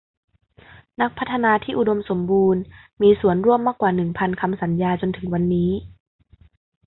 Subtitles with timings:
[0.99, 2.61] นักพัฒนาที่อุดมสมบูรณ์
[3.01, 5.71] มีส่วนร่วมมากกว่าหนึ่งพันคำสัญญาจนถึงวันนี้